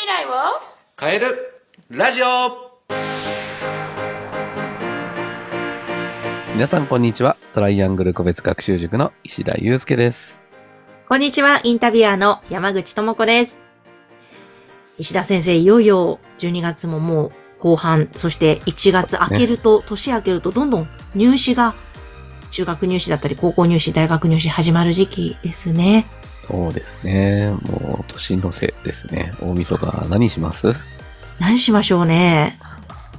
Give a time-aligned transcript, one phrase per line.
[0.00, 0.30] 未来を？
[0.98, 1.26] 変える
[1.90, 2.26] ラジオ
[6.54, 7.36] 皆さんこんにちは。
[7.52, 10.42] トライアングル個別学習塾の石田祐介です。
[11.06, 13.58] こんにちは、インタビュアーの山口智子です。
[14.96, 21.74] 石田先生、いよいよ12月ももう後半、そして1月明けると、年明けるとどんどん入試が、
[22.52, 26.06] 中学入試だったり、高校入試、大学入試始まる時期ですね。
[26.50, 27.52] そうですね。
[27.62, 29.32] もう年の瀬ですね。
[29.40, 30.74] 大晦日何します？
[31.38, 32.58] 何しましょうね。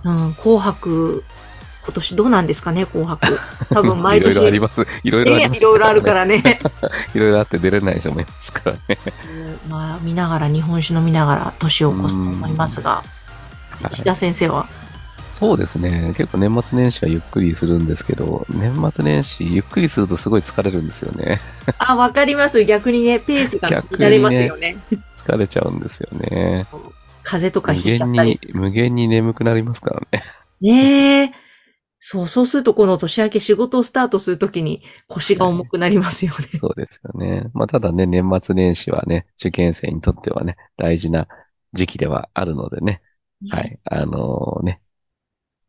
[0.03, 1.23] うん、紅白、
[1.83, 3.39] 今年どうなんですかね、紅白。
[3.73, 4.31] 多分毎年。
[4.31, 4.87] いろいろあります。
[5.03, 6.59] いろいろあります、ねいろいろあるからね。
[7.15, 8.97] いろいろあって出れない人もいますからね。
[9.69, 13.09] まあ、見ながら、日本酒飲みながら年を越すと思いますが、はい
[13.93, 14.67] 石田先生は、
[15.31, 16.13] そうですね。
[16.17, 21.39] 結構年末年始はゆっくりするんですけど、年末年始ゆっくりするとすごい疲れるんですよね。
[21.77, 22.63] あ、わかります。
[22.65, 24.77] 逆にね、ペースが乱れますよね。
[25.15, 26.65] 疲れちゃうんですよね。
[27.23, 30.23] 風邪とか無ひいちゃった限にり。、無限に眠くなりますからね。
[30.61, 31.31] ねえ。
[32.03, 36.47] そう、そうするとこの年明け仕事をスタートするときに腰が重くなりますよね。
[36.59, 37.49] そうですよね。
[37.53, 41.27] まあ、ただね、年末年始はね、受験生にとってはね、大事な
[41.73, 43.01] 時期ではあるのでね。
[43.49, 43.61] は。
[43.61, 43.79] い。
[43.85, 44.81] あのね、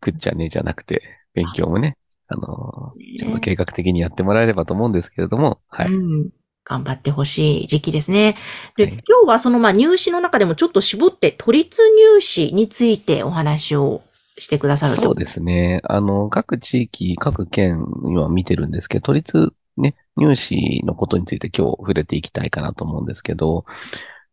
[0.02, 1.96] くっちゃねじゃなくて、勉強もね、
[2.28, 5.86] あのねちゃんと計画的にやってもらえればと思うんですけれども、はい。
[5.86, 6.30] うん。
[6.64, 8.36] 頑張ってほしい時期ですね。
[8.76, 14.02] で、はい今日はそのまあ入試の中でもちょっと絞って都立入試についてお話を
[14.38, 15.02] してくださると。
[15.02, 15.80] そうですね。
[15.84, 23.64] あの、各地域、各県、今見てるんですけど、都立ね、入試のことについて今日触れていきたいかなと思うんですけど、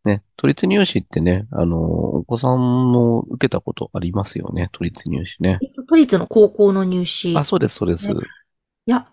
[0.04, 5.58] ね、都立入試ってね、あの、お子さんも受けたことありますよね、都立入試ね。
[5.62, 7.36] えっと都立の高校の入試。
[7.36, 8.08] あ、そうです、そうです。
[8.08, 8.14] ね
[8.86, 9.08] いや、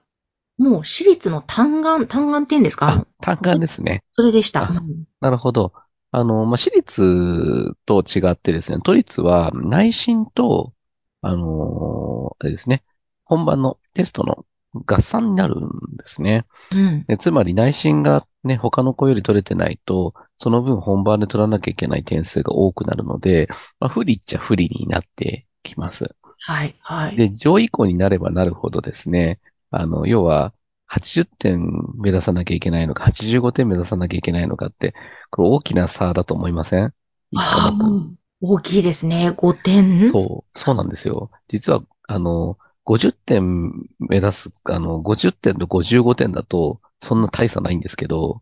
[0.57, 2.87] もう私立の単眼、単眼って言うんですか？
[2.87, 4.03] あ、単眼ですね。
[4.15, 4.63] それでした。
[4.63, 5.73] あうんなるほど。
[6.11, 10.73] あの、まあ、私立と違ってですね、都立は内申と、
[11.21, 12.83] あのあれですね、
[13.25, 14.45] 本番のテストの
[14.85, 16.45] 合算になるんですね。
[16.71, 17.05] うん。
[17.07, 23.47] でつまり内申がね、他の子より取れてないと、その分本番で取らなきゃいけない点数が多くなるので、
[23.79, 26.15] まあ、不利っちゃ不利になってきます。
[26.39, 27.15] はい、はい。
[27.15, 30.53] で、上位校になればなるほどですね、あの、要は、
[30.89, 34.93] 80点目指さなきゃいけないのか、85点目指さなきゃいけないのかって、
[35.29, 36.93] これ大きな差だと思いません？
[37.31, 37.71] 一ああ。
[37.71, 39.31] もう、大きいですね。
[39.31, 40.09] 5点？
[40.09, 41.29] そう、そうなんですよ。
[41.49, 48.41] 実は、あの、50点目指す、あの、50点と55点だと、そんな大差ないんですけど、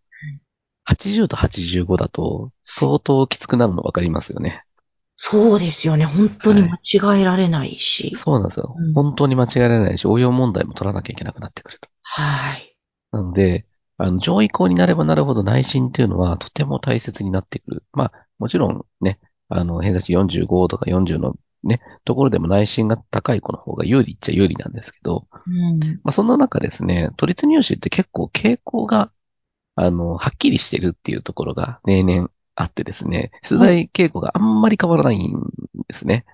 [0.85, 4.63] 80と85だと、相当きつくなるの分かりますよね。
[5.17, 6.05] そうですよね。
[6.05, 6.75] 本当に間
[7.15, 8.13] 違えられないし。
[8.17, 8.93] そうなんですようん。
[8.93, 11.89] 本当に間違えられないし、応用問題も取らなきゃいけなくなってくると。
[12.03, 12.75] はい。
[13.11, 13.65] なので、
[13.97, 17.83] あの、上位校になればなるほど内心っていうのはとても大切になってくる。
[17.93, 25.79] まあ、もちろんね、あの、偏差値45とか40のね、ところでも内心が高い子の方が有利っちゃ有利なんですけど、うん。
[26.03, 29.11] まあ、そんな中ですね、都立入試って結構傾向が、
[29.75, 35.33] あの、はっきりしてるっていうところが例年あってですね、出題傾向があんまり変わらないん
[35.87, 36.25] ですね。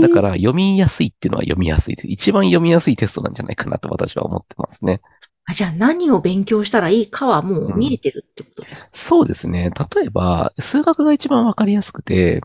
[0.00, 1.96] だから読みやすいっていうのは読みやすい。
[2.04, 5.00] 一番読みやすいテストなんじゃないかなと私は思ってますね。
[5.44, 9.70] あじゃあ何を勉強したらいいかはもう見えてるってことですか、そうですね。
[9.94, 12.42] 例えば、数学が一番わかりやすくて、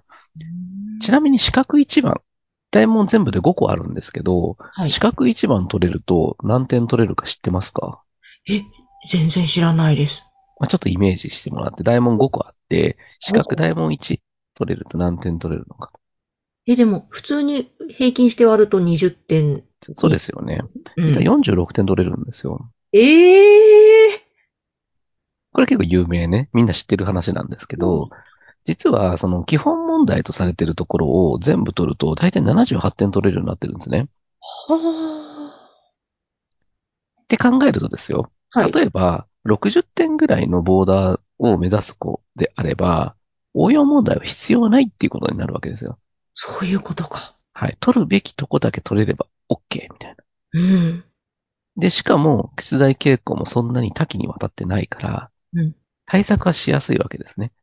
[1.02, 2.22] ちなみに四角一番、
[2.72, 5.00] 大問全部で5個あるんですけど、はい四。
[5.02, 8.02] 角一番取れると何点取れるか知ってますか？
[8.50, 8.62] え、
[9.10, 10.26] 全然知らないです。
[10.60, 14.22] まあ、ちょっとイメージしてもらって、大問5個あって、四角大問1
[14.56, 15.92] 取れると何点取れるのか。
[16.68, 19.64] え、でも、普通に平均して割ると20点。
[19.96, 20.62] そうですよね。
[20.98, 21.06] うん。
[21.06, 22.72] 実は46点取れるんですよ。
[22.94, 24.22] ええ
[25.54, 26.50] これ結構有名ね。
[26.54, 28.10] みんな知ってる話なんですけど、
[28.66, 34.08] 実はその基本問題とされてるところを全部取ると大体78点取れるようになってるんですね。
[34.42, 35.52] は
[37.24, 38.32] って考えるとですよ。
[38.54, 38.62] あ。
[38.62, 38.72] はい。
[38.72, 43.16] 例えば、60点ぐらいのボーダーを目指す子であれば、
[43.54, 45.98] 応用問題は必要ないっていうことになるわけですよ。
[46.36, 47.36] そういうことか。
[47.54, 47.78] はい。
[47.80, 50.24] 取るべきとこだけ取れれば OK みたいな。
[50.54, 51.04] うん。
[51.78, 55.76] で、しかも、出題傾向もそんなに多岐にわたってないから、うん
[56.08, 57.54] 対策はしやすいわけですね。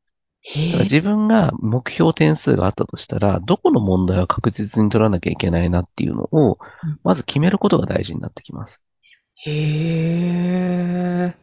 [0.54, 8.80] 自分が目標点数があったとしたら、どこの問題は確実に取らなきゃいけないなっていうのをうん、まず決めることが大事になってきます。
[9.44, 9.52] へ
[11.26, 11.34] え。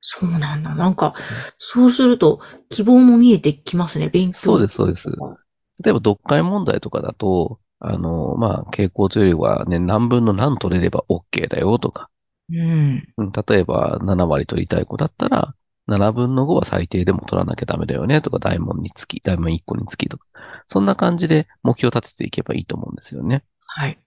[0.00, 0.74] そうなんだ。
[0.74, 1.14] なんか、
[1.58, 2.40] そうすると、
[2.70, 4.38] 希望も見えてきますね、勉強。
[4.38, 5.10] そうです、そうです。
[5.10, 12.08] 例えば、読解問題とかだと、あの、まあ、傾向というよりはね、何分の何取れれば OK だよとか、
[12.50, 13.02] うん。
[13.16, 15.54] うん例えば7割取りたい子だったら、
[15.86, 20.26] 7分の5は最低でも取らなきゃダメだよねとか、大門につき、大門1個につきとか、
[20.66, 23.44] そんな感じで目標を立てていけばいいと思うんですよね。
[23.66, 23.98] はい。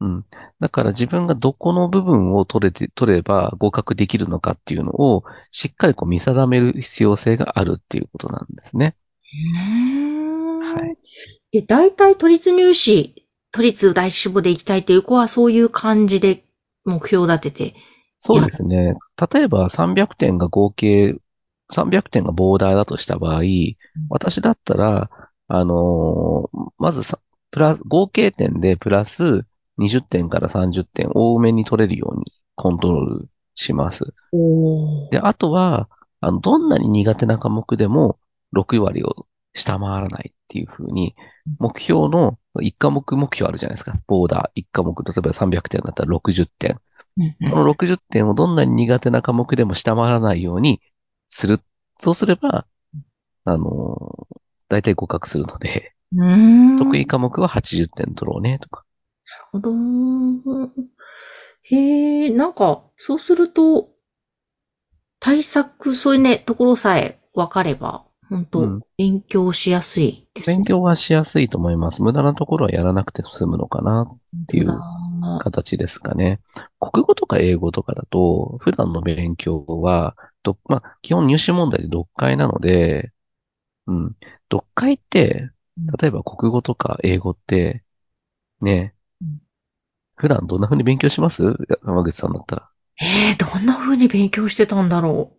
[0.00, 0.24] うん。
[0.60, 8.96] だから自分がどこの部分を取れて、取れば合格できるのかっていうのを、しっかりこう見定める必要性があるっていうことなんですね。
[10.62, 11.58] はい。
[11.58, 16.44] え、大体都立入試、都立第一志望で行きたいっていう子はそういう感じで
[16.84, 17.74] 目標を立てて。
[18.20, 18.94] そうですね。
[19.32, 21.16] 例えば300点が合計、
[21.74, 23.42] 300点がボーダーだとした場合、
[24.08, 25.10] 私だったら、
[25.48, 27.18] あのーまずさ、
[27.50, 29.46] プラス、合計点でプラス
[29.78, 34.14] 20点から30点多めに取れるようにコントロールします。
[34.32, 34.38] お
[35.10, 35.88] で、あとは、
[36.20, 38.18] あの、どんなに苦手な科目でも
[38.52, 41.14] 6割を下回らないっていう風に、
[41.58, 43.94] 目標の1科目目標あるじゃないですか。
[44.06, 46.80] ボーダー1科目、例えば300点だったら60点。
[47.44, 50.80] その60点をどんなに苦手な科目でも下回らないように
[51.34, 51.60] する。
[51.98, 52.64] そうすれば、
[53.44, 54.28] あの、
[54.68, 56.36] 大体合格するので、う
[56.74, 56.76] ん。
[56.76, 58.84] 得意科目は80点取ろうね、とか。
[59.52, 59.70] なる
[60.44, 60.70] ほど。
[61.62, 63.88] へえ、なんか、そうすると、
[65.18, 70.56] 対策、そういうね、ところさえ分かれば、本当、うん勉強しやすいですね。
[70.58, 72.00] 勉強はしやすいと思います。
[72.00, 75.03] 無駄なところはやらなくて済むのかなっていうあ
[75.42, 76.40] 形ですかね。
[76.80, 83.12] 国語とか英語とかだと、普段の勉強は、どまあ、基本入試問題で読解なので、
[83.86, 84.16] うん。
[84.50, 85.50] 読解って、
[86.00, 87.82] 例えば国語とか英語って、
[88.60, 89.38] ねうん、
[90.16, 91.42] 普段どんな風に勉強します？
[91.84, 92.70] 山口さんだったら。
[93.00, 95.32] ええどんな風に勉強してたんだろ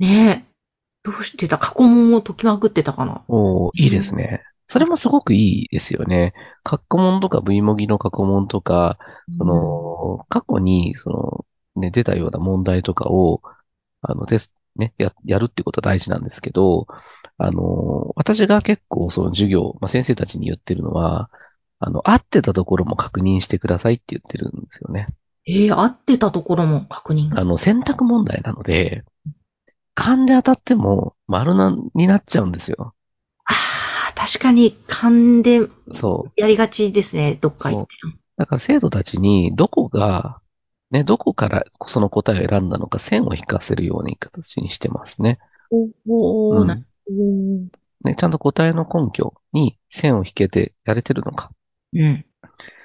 [0.00, 0.04] う。
[0.04, 0.56] ねえ。
[1.02, 1.58] どうしてた？
[1.58, 3.22] 過去問を解きまくってたかな。
[3.28, 4.42] おーいいですね。
[4.66, 6.34] それもすごくいいですよね。
[6.62, 8.98] 過去問とか V 模擬の過去問とか、
[9.36, 13.42] その、過去に、その、ね、出たような問題とかを、
[14.02, 16.86] あの、テスト、ね、や、やるってことは大事なんですけど、
[17.38, 21.30] あの、私が結構その授業、まあ、先生たちに言ってるのは、
[21.78, 25.08] あの、合ってたところも確認してくださいって言ってるんですよね。
[25.46, 27.28] ええ合ってたところも確認？
[27.28, 27.40] が。
[27.40, 29.04] あの、選択問題なので、
[29.94, 32.94] 勘で当たっても丸な、になっちゃうんですよ。
[34.26, 35.60] 確かに勘で
[35.92, 36.32] そう。
[36.36, 37.88] やりがちですね、どっか行って。
[38.36, 40.40] だから生徒たちにどこが、
[40.90, 45.38] ね、どこからその答えを選んだのか線を引かせるような形にしてますね。
[45.70, 46.74] おお、うんな。
[48.02, 51.52] ね、ちゃんと答えの根拠に線を引けてやれてるのか。
[51.94, 52.24] うん。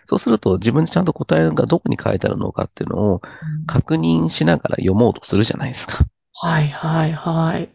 [0.05, 3.21] そうすると自分でちゃんと答えがどこに書いてあるのかっていうのを
[3.65, 6.05] 確認しながら読もうとするじゃないですか。
[6.33, 7.69] はいはいはい。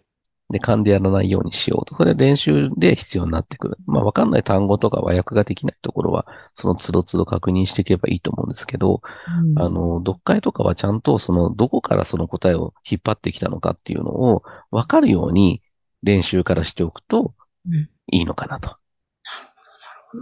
[0.51, 1.97] で、勘でやらないようにしようと。
[1.97, 3.79] それ練習で必要になってくる。
[3.87, 15.63] まあ、わかんない単語とか和訳ができないところは、その都度都度確認していけばいいと思うんですけど、うんあの、読解とかはちゃんとその、どこからその答えを引っ張ってきたのかっていうのを分かるように
[16.03, 17.35] 練習からしておくと
[17.67, 18.77] うんいいのかなと。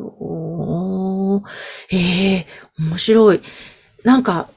[0.01, 1.43] おー
[1.91, 1.97] え
[2.37, 2.47] え
[2.79, 3.43] 面白い。
[4.03, 4.49] なんか、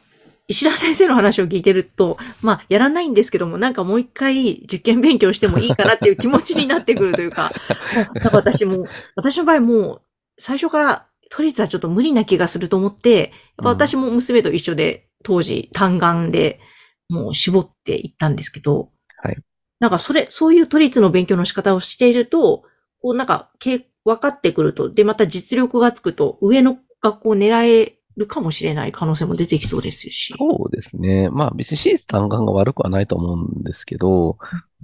[0.47, 7.51] 石田先生の話を聞いてると、まあ、やらないんですけども、なんかもう一回受験勉強してもいいかなっていう気持ちになってくるというか、
[8.15, 8.85] だから私も、
[9.15, 10.01] 私の場合もう、
[10.37, 16.61] 最初から都立はちょっと無理な気がすると思って、やっぱ私も娘と一緒で、当時単眼で
[17.09, 18.91] もう絞っていったんですけど、
[19.21, 19.37] はい。
[19.79, 22.63] なんかそれ、そういう都立の勉強の仕方をしていると、
[23.01, 30.33] こうなんか、け分かってくると、で、また実力がつくと、上の学校を狙えるかもしれない可能性も出てきそうですし。
[30.37, 31.29] そうですね。
[31.29, 34.37] まあ別に私立単眼が悪くはないと思うんですけど、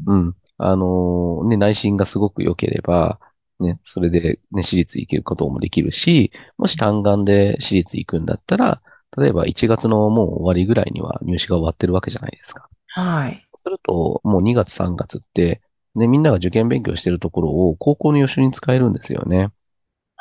[0.05, 0.35] うん。
[0.57, 3.19] あのね、内心がすごく良ければ、
[3.59, 8.81] ね、それでね、私立行けることもできるし、もし単眼で私立行くんだったら、
[9.17, 12.69] 例えば1月のもう終わりぐらいには入試が終わってるわけじゃないですか。
[12.87, 13.47] はい。
[13.63, 15.61] すると、もう2月3月って、
[15.95, 19.51] ね、みんなが受験勉強してるところを高校の予習に使えるんですよね。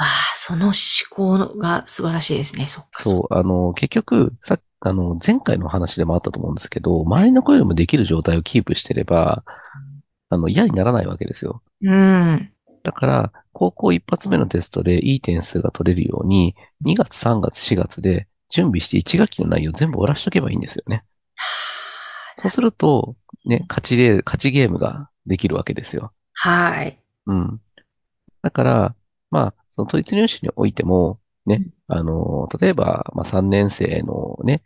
[0.02, 0.74] ああ、その思
[1.10, 2.66] 考が素晴らしいですね。
[2.66, 3.04] そっか。
[3.04, 9.44] そう、あの、結局、さあの、前回の話でもあったと思うんですけど、周りの子よりもできる状態をキープしてれば、
[10.28, 11.62] あの、嫌にならないわけですよ。
[11.82, 12.52] うん。
[12.82, 21.04] だから、高校一発目のテストでいい点数が取れるように、2月、3月、4月で準備して1学期の内容全部終わらしとけばいいんですよね。
[22.38, 26.12] そうすると、ね、勝ちレー、勝ちゲームができるわけですよ。
[26.32, 26.98] はい。
[27.26, 27.60] うん。
[28.42, 28.94] だから、
[29.30, 34.62] まあ、その都立入試においても、ねうん、あの、例えば、まあ3年生のね、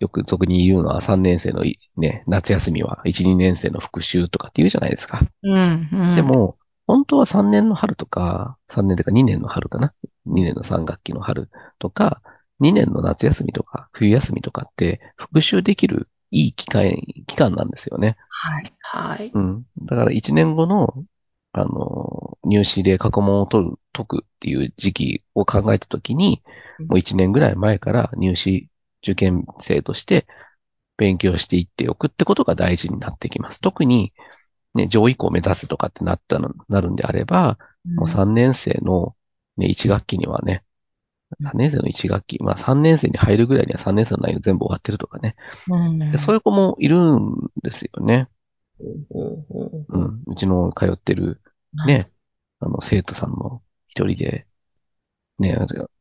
[0.00, 5.20] よく俗に言うのは3年生のいね、夏休みは1、2年生の復習とかって言うじゃないですか。
[5.42, 5.88] うん。
[5.92, 9.92] うんで、も、本当は3年の春とか、3年とか2年の春かな
[10.26, 11.50] ?2 年の3学期の春
[11.80, 12.22] とか、
[12.60, 18.16] 2年の夏休みとか冬休みとかって復習できるいい機会、期間なんですよね。
[18.28, 18.72] はい。
[18.80, 19.30] はい。
[19.34, 19.64] うん。
[19.82, 21.04] だから1年後の、
[21.52, 26.42] あの、入試で過去問を取る、解くっていう時期を考えたときに、
[26.78, 28.68] うんもう1年ぐらい前から入試
[29.02, 30.26] 受験生として
[30.98, 33.62] 勉強していっておくってことが大事になってきます。
[33.62, 34.12] 特に、
[34.74, 39.14] ね、上位校を目指すとかってなったの、なるんであれば、もう3年生の、
[39.56, 40.62] ね、1学期にはね、
[41.40, 45.34] うん3年生の1学期、まあ3年生に入るぐらいには3年生の内容全部終わってるとかね。
[45.68, 45.98] うん。
[46.12, 48.28] でそういう子もいるんですよね。
[49.88, 50.22] うん。
[50.26, 51.40] うちの通ってる
[51.84, 52.10] ね、
[52.60, 53.62] あの、生徒さんの
[53.96, 54.46] 一人で、
[55.38, 55.56] ね、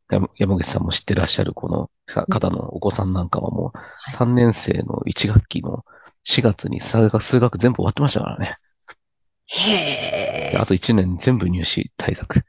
[0.09, 4.15] 山山口さんも知ってらっしゃるこのさ方のお子さんなんかはもう、はい。
[4.15, 5.85] 3年生の1学期の
[6.25, 8.57] 4月に数学、数学全部終わってましたからね。
[9.47, 10.51] へえ。
[10.51, 12.43] であと1年全部入試対策。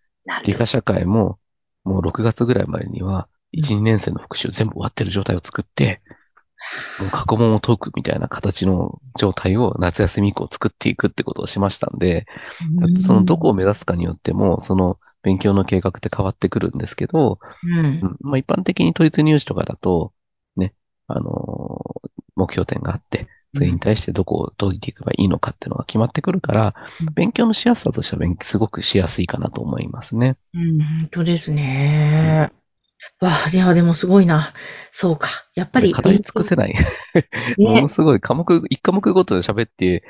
[0.44, 1.38] 理科社会も、
[1.84, 3.60] もう6月ぐらいまでには、うん。
[3.60, 6.02] 1、2年生の復習全部終わってる状態を作って、
[6.98, 12.26] もう過去問を解くみたいな形の状態を夏休み以降作っていくってことをしましたんで、
[13.06, 20.12] そのどこを目指すかによっても、その勉強の計画って変わってくるんですけど、うんうんまあ一般的に都立入試とかだと、
[20.56, 20.72] ね、
[21.08, 22.06] あのー
[22.38, 30.36] 目標点があって、それに対してどこを解いていけばいいのかっていうのが決まってくるからうん、勉強のしやすさとしては勉すごくしやすいかなと思いますね。
[30.52, 32.52] うん、本当ですね。
[33.20, 34.52] わあ、いや、でもすごいな。
[34.90, 35.28] そうか。
[35.54, 35.92] やっぱり。
[35.92, 36.74] 語り尽くせない。
[37.56, 37.88] もねの。
[37.88, 40.04] すごい科目、一科目ごとで喋って、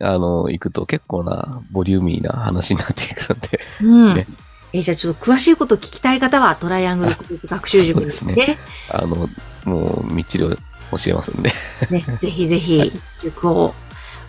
[0.00, 4.14] あの、行くと結構なボリューミーな話になっていくので、うん。
[4.14, 4.26] ね
[4.74, 8.58] えじゃあちょっと詳しいこと聞きたい方は、トライアングル国立学習塾にすね、
[8.90, 9.28] あの、
[9.64, 10.56] もう、みっちり教
[11.06, 11.52] えますんで。
[11.90, 13.72] ね、ぜひぜひ、塾を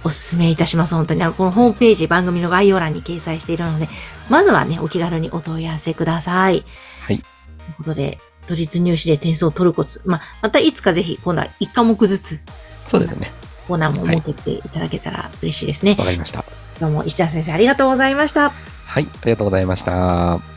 [0.03, 0.93] お勧めいたします。
[0.93, 1.23] 本当に。
[1.23, 3.89] あの、このホームページ、番組の概要欄に掲載しているので、
[4.29, 6.63] まずはね、お気軽にお問い合わせください。
[7.01, 7.17] はい。
[7.17, 7.23] という
[7.77, 10.03] ことで、都立入試で点数を取るコツ。
[10.05, 12.39] まあ、またいつかぜひ、今度は1科目ずつ、
[12.83, 13.31] そうですね。
[13.67, 15.95] コーナーも設けていただけたら嬉しいですね。
[15.97, 16.45] わかりました。
[16.79, 18.53] どうも、石田先生ありがとうございました。
[18.85, 20.54] はい、ありがとうございました。